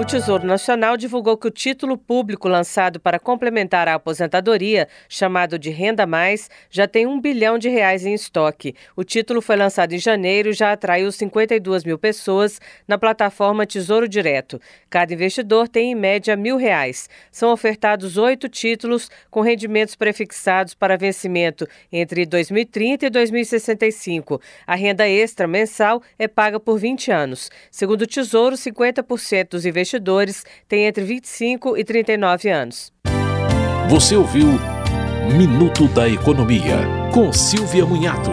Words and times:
O 0.00 0.04
Tesouro 0.10 0.46
Nacional 0.46 0.96
divulgou 0.96 1.36
que 1.36 1.46
o 1.46 1.50
título 1.50 1.98
público 1.98 2.48
lançado 2.48 2.98
para 2.98 3.18
complementar 3.18 3.86
a 3.86 3.96
aposentadoria, 3.96 4.88
chamado 5.06 5.58
de 5.58 5.68
Renda 5.68 6.06
Mais, 6.06 6.48
já 6.70 6.88
tem 6.88 7.06
um 7.06 7.20
bilhão 7.20 7.58
de 7.58 7.68
reais 7.68 8.06
em 8.06 8.14
estoque. 8.14 8.74
O 8.96 9.04
título 9.04 9.42
foi 9.42 9.56
lançado 9.56 9.92
em 9.92 9.98
janeiro 9.98 10.48
e 10.48 10.52
já 10.54 10.72
atraiu 10.72 11.12
52 11.12 11.84
mil 11.84 11.98
pessoas 11.98 12.58
na 12.88 12.96
plataforma 12.96 13.66
Tesouro 13.66 14.08
Direto. 14.08 14.58
Cada 14.88 15.12
investidor 15.12 15.68
tem 15.68 15.92
em 15.92 15.94
média 15.94 16.34
mil 16.34 16.56
reais. 16.56 17.06
São 17.30 17.52
ofertados 17.52 18.16
oito 18.16 18.48
títulos 18.48 19.10
com 19.30 19.42
rendimentos 19.42 19.96
prefixados 19.96 20.72
para 20.72 20.96
vencimento 20.96 21.68
entre 21.92 22.24
2030 22.24 23.04
e 23.04 23.10
2065. 23.10 24.40
A 24.66 24.74
renda 24.74 25.06
extra 25.06 25.46
mensal 25.46 26.02
é 26.18 26.26
paga 26.26 26.58
por 26.58 26.78
20 26.78 27.12
anos. 27.12 27.50
Segundo 27.70 28.00
o 28.00 28.06
Tesouro, 28.06 28.56
50% 28.56 29.50
dos 29.50 29.66
investidores 29.66 29.89
investidores 29.90 30.44
têm 30.68 30.86
entre 30.86 31.04
25 31.04 31.76
e 31.76 31.84
39 31.84 32.48
anos. 32.48 32.92
Você 33.88 34.14
ouviu 34.14 34.46
Minuto 35.36 35.86
da 35.88 36.08
Economia, 36.08 36.78
com 37.12 37.32
Silvia 37.32 37.84
Munhato. 37.84 38.30